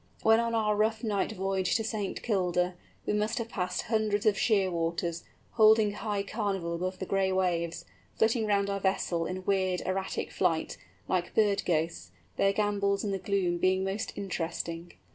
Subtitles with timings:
[0.23, 2.23] When on our rough night voyage to St.
[2.23, 2.73] Kilda,
[3.05, 7.85] we must have passed hundreds of Shearwaters, holding high carnival above the gray waters,
[8.17, 10.75] flitting round our vessel in weird, erratic flight,
[11.07, 14.93] like bird ghosts, their gambols in the gloom being most interesting.